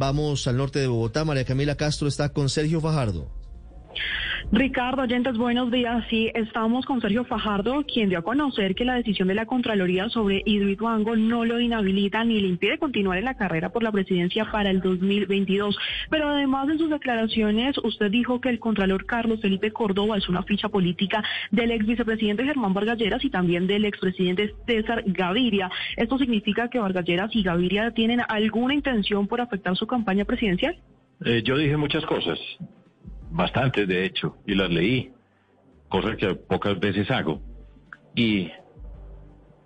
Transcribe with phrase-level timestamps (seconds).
[0.00, 1.26] Vamos al norte de Bogotá.
[1.26, 3.28] María Camila Castro está con Sergio Fajardo.
[4.52, 6.04] Ricardo, oyentes, buenos días.
[6.08, 10.08] Sí, estamos con Sergio Fajardo, quien dio a conocer que la decisión de la Contraloría
[10.08, 14.50] sobre Hidroituango no lo inhabilita ni le impide continuar en la carrera por la presidencia
[14.50, 15.78] para el 2022.
[16.10, 20.42] Pero además en sus declaraciones, usted dijo que el Contralor Carlos Felipe Córdoba es una
[20.42, 25.70] ficha política del ex vicepresidente Germán Vargalleras y también del expresidente César Gaviria.
[25.96, 30.76] ¿Esto significa que Vargalleras y Gaviria tienen alguna intención por afectar su campaña presidencial?
[31.24, 32.38] Eh, yo dije muchas cosas
[33.30, 35.12] bastantes de hecho, y las leí,
[35.88, 37.40] cosa que pocas veces hago.
[38.14, 38.50] Y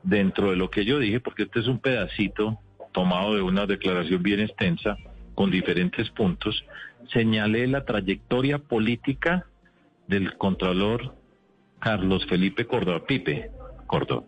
[0.02, 2.58] dentro de lo que yo dije, porque este es un pedacito
[2.92, 4.96] tomado de una declaración bien extensa,
[5.34, 6.64] con diferentes puntos,
[7.12, 9.46] señalé la trayectoria política
[10.06, 11.16] del Contralor
[11.80, 13.50] Carlos Felipe Córdoba, Pipe
[13.86, 14.24] Córdoba.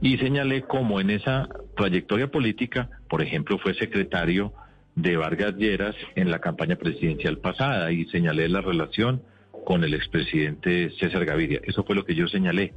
[0.00, 4.52] Y señalé cómo en esa trayectoria política, por ejemplo, fue secretario
[4.94, 9.22] de Vargas Lleras en la campaña presidencial pasada y señalé la relación
[9.64, 11.60] con el expresidente César Gaviria.
[11.64, 12.74] Eso fue lo que yo señalé.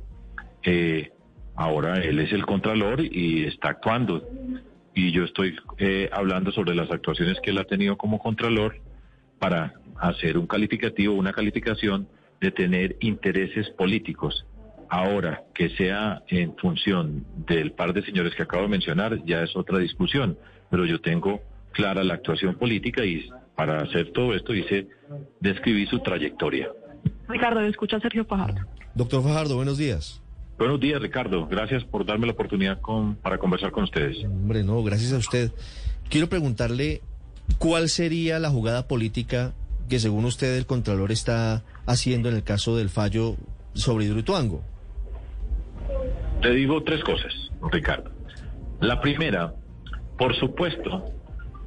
[0.64, 1.12] Eh,
[1.56, 4.28] ahora él es el contralor y está actuando.
[4.96, 8.76] Y yo estoy eh, hablando sobre las actuaciones que él ha tenido como contralor
[9.40, 12.08] para hacer un calificativo, una calificación
[12.40, 14.46] de tener intereses políticos.
[14.90, 19.56] Ahora, que sea en función del par de señores que acabo de mencionar, ya es
[19.56, 20.38] otra discusión,
[20.70, 21.42] pero yo tengo
[21.74, 24.88] clara la actuación política y para hacer todo esto hice
[25.40, 26.70] describí su trayectoria.
[27.28, 28.62] Ricardo, escucha a Sergio Fajardo.
[28.96, 30.22] Doctor Fajardo, buenos días.
[30.58, 31.48] Buenos días, Ricardo.
[31.48, 34.24] Gracias por darme la oportunidad con, para conversar con ustedes.
[34.24, 35.52] Hombre, no, gracias a usted.
[36.10, 37.02] Quiero preguntarle
[37.58, 39.54] cuál sería la jugada política
[39.90, 43.36] que según usted el Contralor está haciendo en el caso del fallo
[43.74, 44.62] sobre Hidroituango.
[46.42, 47.34] Te digo tres cosas,
[47.72, 48.12] Ricardo.
[48.80, 49.54] La primera,
[50.18, 51.06] por supuesto,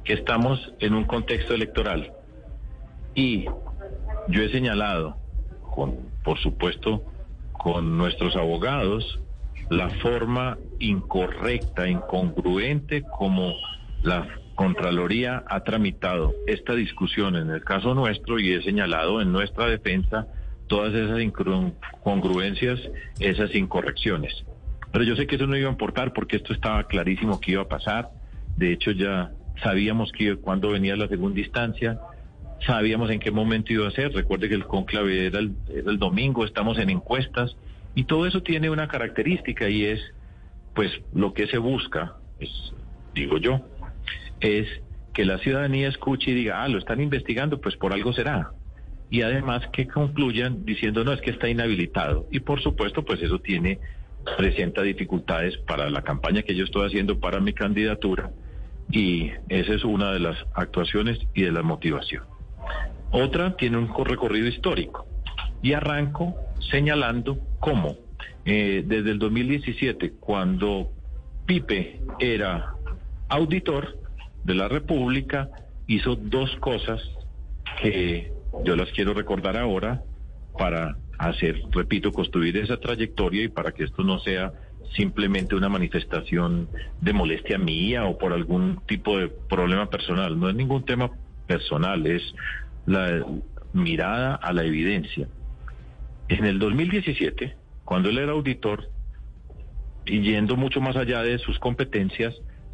[0.07, 2.13] que estamos en un contexto electoral
[3.13, 3.43] y
[4.29, 5.17] yo he señalado,
[5.75, 7.03] con, por supuesto,
[7.51, 9.19] con nuestros abogados,
[9.69, 13.53] la forma incorrecta, incongruente como
[14.01, 14.25] la
[14.55, 20.25] Contraloría ha tramitado esta discusión en el caso nuestro y he señalado en nuestra defensa
[20.67, 22.79] todas esas incongruencias,
[23.19, 24.45] esas incorrecciones.
[24.91, 27.63] Pero yo sé que eso no iba a importar porque esto estaba clarísimo que iba
[27.63, 28.09] a pasar.
[28.55, 29.31] De hecho, ya
[29.63, 31.99] sabíamos que cuando venía la segunda instancia,
[32.65, 34.13] sabíamos en qué momento iba a ser.
[34.13, 37.55] Recuerde que el conclave era el, domingo, estamos en encuestas
[37.95, 39.99] y todo eso tiene una característica y es,
[40.73, 42.49] pues, lo que se busca, es,
[43.13, 43.61] digo yo,
[44.39, 44.67] es
[45.13, 48.51] que la ciudadanía escuche y diga, ah, lo están investigando, pues por algo será.
[49.09, 52.27] Y además que concluyan diciendo, no, es que está inhabilitado.
[52.31, 53.79] Y por supuesto, pues eso tiene,
[54.37, 58.31] presenta dificultades para la campaña que yo estoy haciendo para mi candidatura
[58.91, 62.23] y esa es una de las actuaciones y de la motivación.
[63.11, 65.07] Otra tiene un recorrido histórico
[65.61, 66.35] y arranco
[66.71, 67.95] señalando cómo
[68.45, 70.91] eh, desde el 2017, cuando
[71.45, 72.73] Pipe era
[73.29, 73.97] auditor
[74.43, 75.49] de la República,
[75.87, 77.01] hizo dos cosas
[77.81, 78.31] que
[78.63, 80.01] yo las quiero recordar ahora
[80.57, 84.53] para hacer, repito, construir esa trayectoria y para que esto no sea
[84.95, 86.69] simplemente una manifestación
[87.01, 90.39] de molestia mía o por algún tipo de problema personal.
[90.39, 91.11] No es ningún tema
[91.45, 92.23] personal, es
[92.85, 93.25] la
[93.73, 95.27] mirada a la evidencia.
[96.29, 97.55] En el 2017,
[97.85, 98.89] cuando él era auditor,
[100.05, 102.33] y yendo mucho más allá de sus competencias,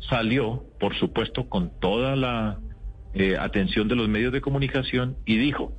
[0.10, 2.60] salió, por supuesto, con toda la
[3.14, 5.74] eh, atención de los medios de comunicación y dijo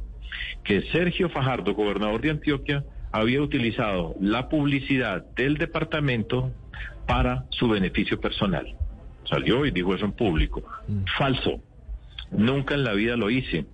[0.64, 6.50] que Sergio Fajardo, gobernador de Antioquia, había utilizado la publicidad del departamento
[7.06, 8.74] para su beneficio personal.
[9.30, 10.64] Salió y dijo eso en público.
[10.88, 11.04] Mm.
[11.16, 11.60] Falso.
[12.32, 13.66] Nunca en la vida lo hice.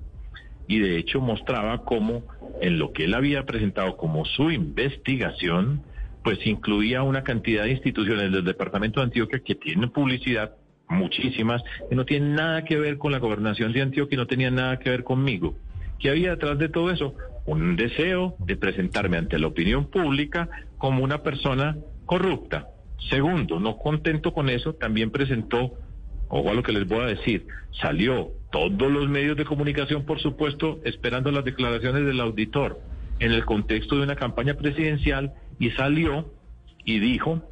[0.69, 2.23] Y de hecho mostraba cómo
[2.61, 5.85] en lo que él había presentado como su investigación,
[6.23, 10.55] pues incluía una cantidad de instituciones del departamento de Antioquia que tienen publicidad,
[10.87, 14.57] muchísimas, que no tienen nada que ver con la gobernación de Antioquia y no tenían
[14.57, 15.57] nada que ver conmigo.
[15.99, 17.15] ¿Qué había detrás de todo eso?
[17.47, 20.49] Un deseo de presentarme ante la opinión pública
[20.79, 21.77] como una persona
[22.07, 22.69] corrupta.
[23.09, 25.73] Segundo, no contento con eso, también presentó
[26.31, 27.47] ojo a lo que les voy a decir,
[27.81, 32.81] salió todos los medios de comunicación, por supuesto, esperando las declaraciones del auditor
[33.19, 36.33] en el contexto de una campaña presidencial y salió
[36.85, 37.43] y dijo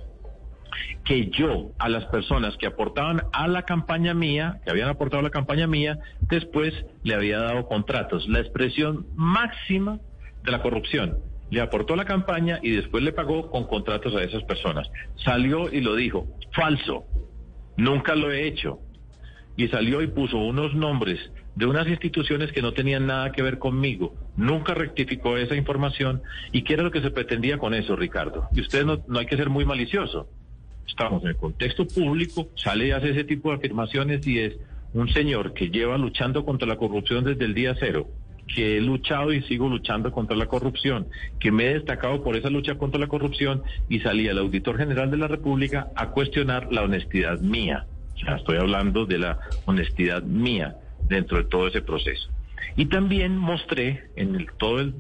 [1.05, 5.25] que yo a las personas que aportaban a la campaña mía, que habían aportado a
[5.25, 8.29] la campaña mía, después le había dado contratos.
[8.29, 10.01] La expresión máxima
[10.45, 11.19] de la corrupción.
[11.51, 14.91] Le aportó la campaña y después le pagó con contratos a esas personas.
[15.25, 17.05] Salió y lo dijo, falso,
[17.77, 18.81] nunca lo he hecho.
[19.57, 21.19] Y salió y puso unos nombres
[21.59, 24.15] de unas instituciones que no tenían nada que ver conmigo.
[24.37, 26.23] Nunca rectificó esa información.
[26.53, 28.49] ¿Y qué era lo que se pretendía con eso, Ricardo?
[28.53, 30.29] Y usted no, no hay que ser muy malicioso.
[30.89, 34.57] Estamos en el contexto público, sale y hace ese tipo de afirmaciones y es
[34.95, 38.09] un señor que lleva luchando contra la corrupción desde el día cero,
[38.53, 41.07] que he luchado y sigo luchando contra la corrupción,
[41.39, 45.11] que me he destacado por esa lucha contra la corrupción y salía el auditor general
[45.11, 47.87] de la República a cuestionar la honestidad mía.
[48.27, 50.77] O estoy hablando de la honestidad mía
[51.09, 52.29] dentro de todo ese proceso.
[52.77, 54.95] Y también mostré en el, todo el,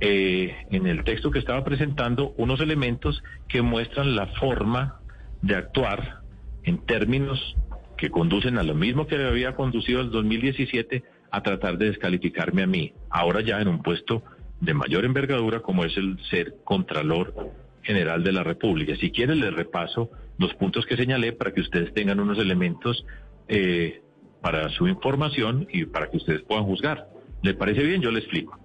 [0.00, 4.97] eh, en el texto que estaba presentando unos elementos que muestran la forma
[5.42, 6.20] de actuar
[6.64, 7.56] en términos
[7.96, 12.66] que conducen a lo mismo que había conducido el 2017 a tratar de descalificarme a
[12.66, 14.22] mí, ahora ya en un puesto
[14.60, 17.52] de mayor envergadura como es el ser Contralor
[17.82, 18.96] General de la República.
[18.96, 23.04] Si quieren les repaso los puntos que señalé para que ustedes tengan unos elementos
[23.48, 24.02] eh,
[24.40, 27.08] para su información y para que ustedes puedan juzgar.
[27.42, 28.00] ¿Le parece bien?
[28.00, 28.58] Yo le explico.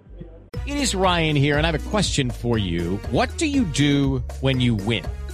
[0.65, 2.99] It is Ryan here and I have a question for you.
[3.11, 5.03] What do you do when you win?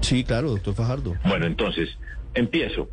[0.00, 1.16] Sí, claro, doctor Fajardo.
[1.24, 1.88] Bueno, entonces,
[2.34, 2.88] empiezo.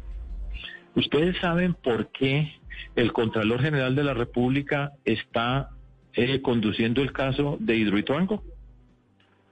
[0.95, 2.53] ¿Ustedes saben por qué
[2.95, 5.69] el Contralor General de la República está
[6.13, 8.43] eh, conduciendo el caso de Hidroituango?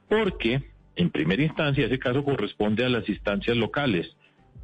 [0.10, 0.64] Porque,
[0.96, 4.16] en primera instancia, ese caso corresponde a las instancias locales,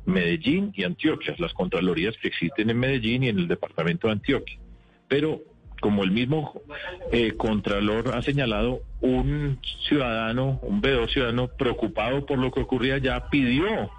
[0.06, 4.58] Medellín y Antioquia, las Contralorías que existen en Medellín y en el departamento de Antioquia.
[5.08, 5.42] Pero,
[5.82, 6.62] como el mismo
[7.12, 13.30] eh, Contralor ha señalado, un ciudadano, un veedor ciudadano preocupado por lo que ocurría ya
[13.30, 13.92] pidió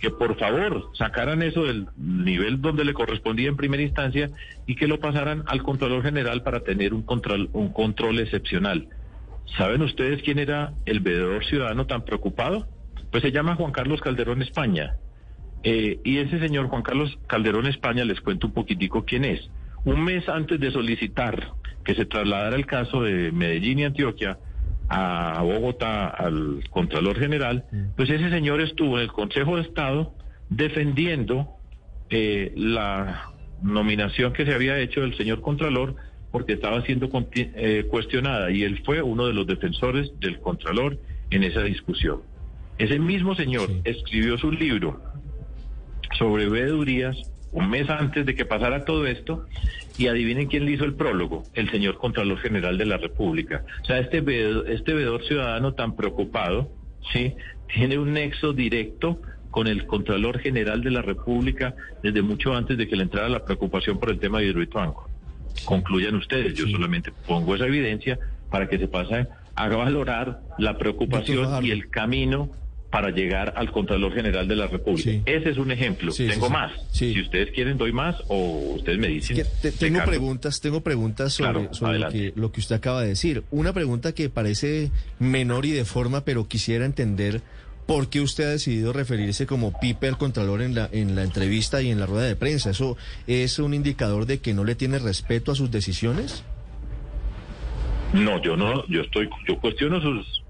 [0.00, 4.30] que por favor sacaran eso del nivel donde le correspondía en primera instancia
[4.66, 8.88] y que lo pasaran al Contralor General para tener un control, un control excepcional.
[9.56, 12.66] ¿Saben ustedes quién era el veedor ciudadano tan preocupado?
[13.10, 14.96] Pues se llama Juan Carlos Calderón España.
[15.62, 19.50] Eh, y ese señor Juan Carlos Calderón España, les cuento un poquitico quién es.
[19.86, 21.52] Un mes antes de solicitar
[21.84, 24.36] que se trasladara el caso de Medellín y Antioquia,
[24.88, 27.64] a Bogotá al Contralor General,
[27.96, 30.12] pues ese señor estuvo en el Consejo de Estado
[30.48, 31.48] defendiendo
[32.10, 33.30] eh, la
[33.62, 35.94] nominación que se había hecho del señor Contralor
[36.32, 40.98] porque estaba siendo eh, cuestionada y él fue uno de los defensores del Contralor
[41.30, 42.22] en esa discusión.
[42.78, 45.00] Ese mismo señor escribió su libro
[46.18, 47.16] sobre veedurías
[47.52, 49.46] un mes antes de que pasara todo esto,
[49.98, 53.64] y adivinen quién le hizo el prólogo, el señor Contralor General de la República.
[53.82, 56.70] O sea, este veedor, este veedor ciudadano tan preocupado,
[57.12, 57.34] ¿sí?
[57.72, 62.86] Tiene un nexo directo con el Contralor General de la República desde mucho antes de
[62.86, 65.08] que le entrara la preocupación por el tema de Hidroituango.
[65.64, 68.18] Concluyan ustedes, yo solamente pongo esa evidencia
[68.50, 72.50] para que se pase a valorar la preocupación y el camino
[72.90, 75.10] para llegar al Contralor General de la República.
[75.26, 76.12] Ese es un ejemplo.
[76.12, 76.72] tengo más.
[76.92, 79.44] Si ustedes quieren, doy más o ustedes me dicen.
[79.78, 83.44] tengo preguntas, tengo preguntas sobre, lo, que, lo que usted acaba de decir.
[83.50, 87.42] Una pregunta que parece menor y de forma, pero quisiera entender
[87.86, 91.82] por qué usted ha decidido referirse como Pipe al Contralor en la, en la entrevista
[91.82, 92.70] y en la rueda de prensa.
[92.70, 96.44] ¿Eso es un indicador de que no le tiene respeto a sus decisiones?
[98.12, 100.44] No, yo no, yo estoy, yo cuestiono sus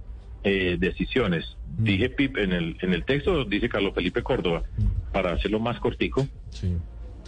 [0.45, 1.57] eh, decisiones.
[1.78, 1.85] Mm.
[1.85, 5.12] Dije Pip en el, en el texto, dice Carlos Felipe Córdoba, mm.
[5.12, 6.26] para hacerlo más cortico.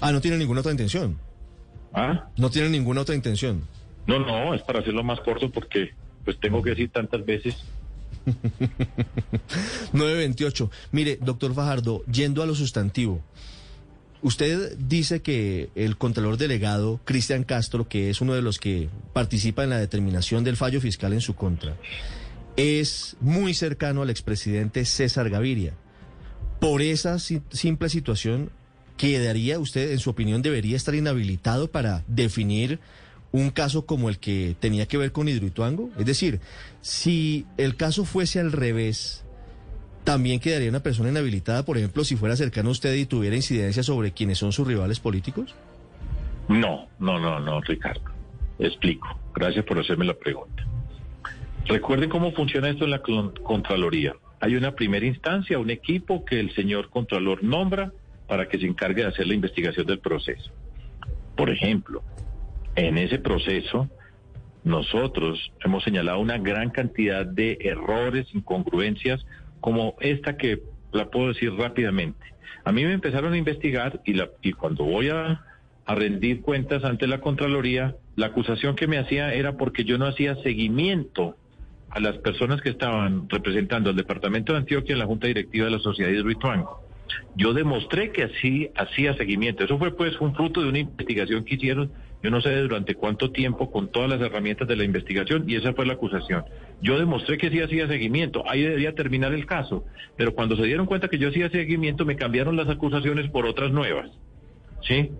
[0.00, 1.18] Ah, no tiene ninguna otra intención.
[1.92, 2.28] ¿Ah?
[2.36, 3.64] No tiene ninguna otra intención.
[4.06, 5.92] No, no, es para hacerlo más corto porque
[6.24, 7.56] pues tengo que decir tantas veces.
[9.92, 10.70] 928.
[10.92, 13.22] Mire, doctor Fajardo, yendo a lo sustantivo.
[14.20, 19.62] Usted dice que el contralor delegado, Cristian Castro, que es uno de los que participa
[19.62, 21.76] en la determinación del fallo fiscal en su contra,
[22.58, 25.74] es muy cercano al expresidente César Gaviria.
[26.60, 28.50] Por esa simple situación,
[28.96, 32.80] ¿quedaría usted, en su opinión, debería estar inhabilitado para definir
[33.30, 35.90] un caso como el que tenía que ver con Hidroituango?
[35.98, 36.40] Es decir,
[36.80, 39.24] si el caso fuese al revés,
[40.02, 43.84] ¿también quedaría una persona inhabilitada, por ejemplo, si fuera cercano a usted y tuviera incidencia
[43.84, 45.54] sobre quienes son sus rivales políticos?
[46.48, 48.02] No, no, no, no, Ricardo.
[48.58, 49.06] Explico.
[49.32, 50.67] Gracias por hacerme la pregunta.
[51.68, 54.14] Recuerden cómo funciona esto en la Contraloría.
[54.40, 57.92] Hay una primera instancia, un equipo que el señor Contralor nombra
[58.26, 60.50] para que se encargue de hacer la investigación del proceso.
[61.36, 62.02] Por ejemplo,
[62.74, 63.86] en ese proceso,
[64.64, 69.26] nosotros hemos señalado una gran cantidad de errores, incongruencias,
[69.60, 72.24] como esta que la puedo decir rápidamente.
[72.64, 75.44] A mí me empezaron a investigar y, la, y cuando voy a,
[75.84, 80.06] a rendir cuentas ante la Contraloría, la acusación que me hacía era porque yo no
[80.06, 81.36] hacía seguimiento
[81.90, 85.72] a las personas que estaban representando al Departamento de Antioquia en la Junta Directiva de
[85.72, 86.88] la Sociedad Hidroituango.
[87.36, 89.64] Yo demostré que así hacía seguimiento.
[89.64, 91.90] Eso fue pues un fruto de una investigación que hicieron,
[92.22, 95.72] yo no sé durante cuánto tiempo, con todas las herramientas de la investigación, y esa
[95.72, 96.44] fue la acusación.
[96.82, 99.84] Yo demostré que sí hacía seguimiento, ahí debería terminar el caso,
[100.16, 103.70] pero cuando se dieron cuenta que yo hacía seguimiento, me cambiaron las acusaciones por otras
[103.72, 104.10] nuevas.
[104.82, 105.10] ¿Sí?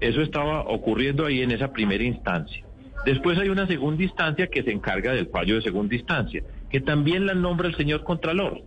[0.00, 2.64] Eso estaba ocurriendo ahí en esa primera instancia.
[3.04, 7.26] Después hay una segunda instancia que se encarga del fallo de segunda instancia, que también
[7.26, 8.62] la nombra el señor Contralor.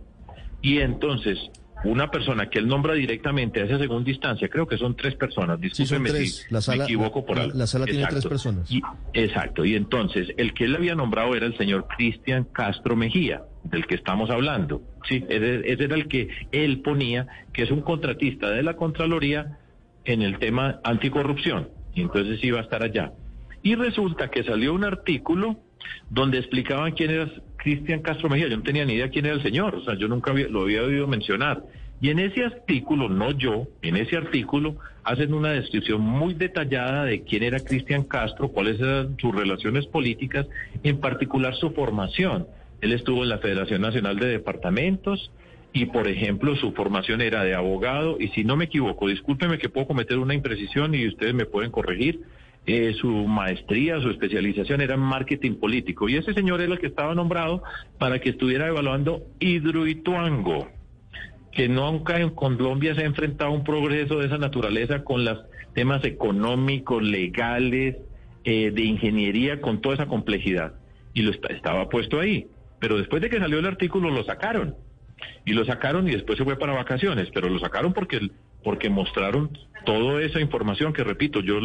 [0.60, 1.38] Y entonces,
[1.84, 5.60] una persona que él nombra directamente a esa segunda instancia, creo que son tres personas,
[5.60, 7.58] discúlpeme si la sala, me equivoco por la, algo.
[7.58, 8.70] La sala tiene tres personas.
[8.70, 8.82] Y-
[9.14, 13.86] exacto, y entonces el que él había nombrado era el señor Cristian Castro Mejía, del
[13.86, 14.82] que estamos hablando.
[15.08, 19.58] Sí, ese, ese era el que él ponía, que es un contratista de la Contraloría
[20.04, 23.12] en el tema anticorrupción, y entonces iba a estar allá.
[23.66, 25.56] Y resulta que salió un artículo
[26.08, 28.46] donde explicaban quién era Cristian Castro Mejía.
[28.46, 30.62] Yo no tenía ni idea quién era el señor, o sea, yo nunca había- lo
[30.62, 31.64] había oído mencionar.
[32.00, 37.24] Y en ese artículo, no yo, en ese artículo hacen una descripción muy detallada de
[37.24, 40.46] quién era Cristian Castro, cuáles eran sus relaciones políticas,
[40.84, 42.46] en particular su formación.
[42.80, 45.32] Él estuvo en la Federación Nacional de Departamentos
[45.72, 49.70] y, por ejemplo, su formación era de abogado y si no me equivoco, discúlpeme que
[49.70, 52.20] puedo cometer una imprecisión y ustedes me pueden corregir,
[52.66, 56.08] eh, su maestría, su especialización era en marketing político.
[56.08, 57.62] Y ese señor era el que estaba nombrado
[57.98, 60.68] para que estuviera evaluando Hidroituango,
[61.52, 65.38] que nunca en Colombia se ha enfrentado a un progreso de esa naturaleza con los
[65.74, 67.98] temas económicos, legales,
[68.42, 70.74] eh, de ingeniería, con toda esa complejidad.
[71.14, 72.48] Y lo estaba puesto ahí.
[72.80, 74.74] Pero después de que salió el artículo lo sacaron.
[75.44, 78.28] Y lo sacaron y después se fue para vacaciones, pero lo sacaron porque
[78.66, 81.60] porque mostraron toda esa información que repito, yo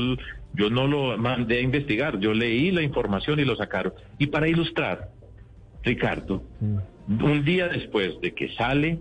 [0.53, 3.93] yo no lo mandé a investigar, yo leí la información y lo sacaron.
[4.20, 5.10] Y para ilustrar,
[5.81, 6.43] Ricardo,
[7.08, 9.00] un día después de que sale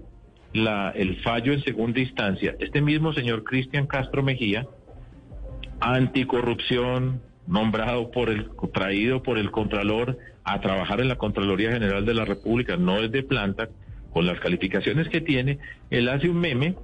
[0.55, 4.67] la, el fallo en segunda instancia, este mismo señor Cristian Castro Mejía,
[5.79, 12.15] anticorrupción, nombrado por el, traído por el Contralor a trabajar en la Contraloría General de
[12.15, 13.69] la República, no es de planta,
[14.11, 15.59] con las calificaciones que tiene,
[15.91, 16.77] él hace un meme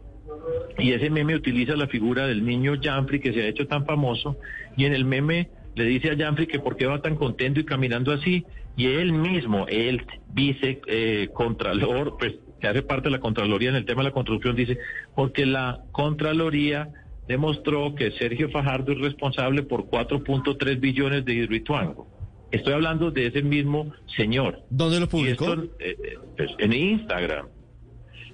[0.78, 4.38] y ese meme utiliza la figura del niño Janfrey que se ha hecho tan famoso
[4.76, 7.64] y en el meme le dice a Janfrey que por qué va tan contento y
[7.64, 8.44] caminando así
[8.76, 13.76] y él mismo, el vice eh, contralor, pues que hace parte de la Contraloría en
[13.76, 14.78] el tema de la construcción, dice,
[15.14, 16.90] porque la Contraloría
[17.26, 22.06] demostró que Sergio Fajardo es responsable por 4.3 billones de hidroituango.
[22.50, 24.62] Estoy hablando de ese mismo señor.
[24.70, 25.46] ¿Dónde lo publicó?
[25.46, 27.48] esto, eh, eh, pues, en Instagram.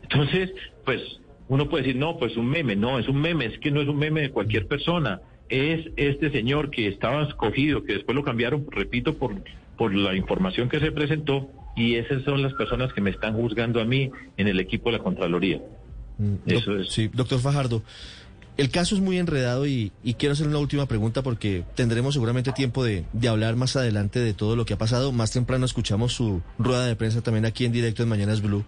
[0.03, 0.53] Entonces,
[0.85, 1.01] pues
[1.49, 3.89] uno puede decir, no, pues un meme, no, es un meme, es que no es
[3.89, 8.67] un meme de cualquier persona, es este señor que estaba escogido, que después lo cambiaron,
[8.71, 9.35] repito, por,
[9.77, 13.81] por la información que se presentó, y esas son las personas que me están juzgando
[13.81, 15.61] a mí en el equipo de la Contraloría.
[16.19, 16.91] Mm, Eso es.
[16.91, 17.83] Sí, doctor Fajardo.
[18.59, 22.53] El caso es muy enredado y, y quiero hacer una última pregunta porque tendremos seguramente
[22.53, 25.11] tiempo de, de hablar más adelante de todo lo que ha pasado.
[25.11, 28.63] Más temprano escuchamos su rueda de prensa también aquí en directo en Mañanas Blue.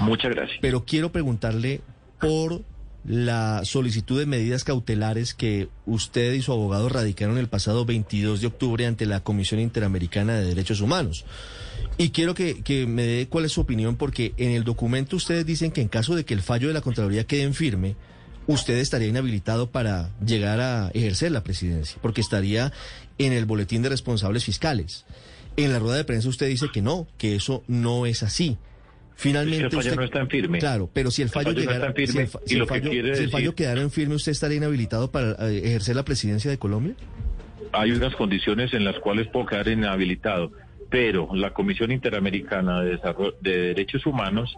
[0.00, 0.58] Muchas gracias.
[0.60, 1.80] Pero quiero preguntarle
[2.20, 2.62] por
[3.04, 8.46] la solicitud de medidas cautelares que usted y su abogado radicaron el pasado 22 de
[8.46, 11.24] octubre ante la Comisión Interamericana de Derechos Humanos.
[11.96, 15.70] Y quiero que, me dé cuál es su opinión, porque en el documento ustedes dicen
[15.70, 17.96] que en caso de que el fallo de la Contraloría quede en firme,
[18.46, 22.72] usted estaría inhabilitado para llegar a ejercer la presidencia, porque estaría
[23.18, 25.04] en el boletín de responsables fiscales.
[25.56, 28.56] En la rueda de prensa usted dice que no, que eso no es así.
[29.20, 30.58] Finalmente, que el fallo usted- no está en firme.
[30.58, 34.32] Claro, pero si el fallo, llegara, si el, si si fallo quedara en firme, ¿usted
[34.32, 36.94] estaría inhabilitado para eh, ejercer la presidencia de Colombia?
[37.72, 40.50] hay unas condiciones en las cuales puedo quedar inhabilitado,
[40.88, 44.56] pero la Comisión Interamericana de, Desarrollo- de Derechos Humanos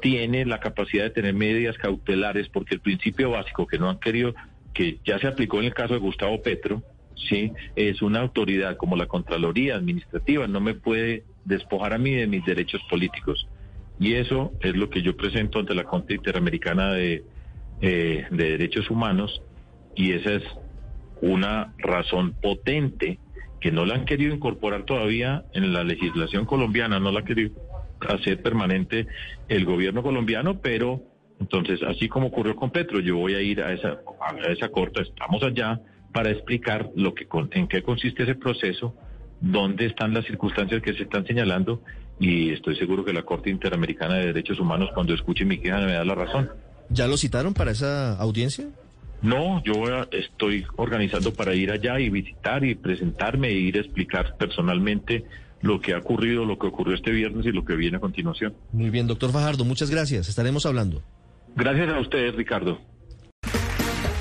[0.00, 4.34] tiene la capacidad de tener medidas cautelares porque el principio básico que no han querido,
[4.72, 6.82] que ya se aplicó en el caso de Gustavo Petro,
[7.28, 12.26] sí, es una autoridad como la Contraloría Administrativa, no me puede despojar a mí de
[12.26, 13.46] mis derechos políticos.
[13.98, 17.24] Y eso es lo que yo presento ante la Corte Interamericana de,
[17.80, 19.42] eh, de Derechos Humanos
[19.94, 20.42] y esa es
[21.22, 23.18] una razón potente
[23.60, 27.52] que no la han querido incorporar todavía en la legislación colombiana, no la ha querido
[28.06, 29.06] hacer permanente
[29.48, 31.02] el gobierno colombiano, pero
[31.40, 35.02] entonces, así como ocurrió con Petro, yo voy a ir a esa, a esa corte,
[35.02, 35.80] estamos allá
[36.12, 38.94] para explicar lo que en qué consiste ese proceso,
[39.40, 41.82] dónde están las circunstancias que se están señalando
[42.18, 45.92] y estoy seguro que la Corte Interamericana de Derechos Humanos cuando escuche mi queja me
[45.92, 46.50] da la razón.
[46.88, 48.66] ¿Ya lo citaron para esa audiencia?
[49.22, 49.72] No, yo
[50.12, 55.24] estoy organizando para ir allá y visitar y presentarme e ir a explicar personalmente
[55.62, 58.54] lo que ha ocurrido, lo que ocurrió este viernes y lo que viene a continuación.
[58.72, 60.28] Muy bien, doctor Fajardo, muchas gracias.
[60.28, 61.02] Estaremos hablando.
[61.56, 62.78] Gracias a ustedes, Ricardo.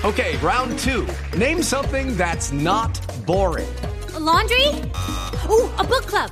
[0.04, 1.06] Okay, round two.
[1.38, 3.68] Name something that's not boring.
[4.20, 4.68] laundry?
[5.50, 6.32] Ooh, a book club.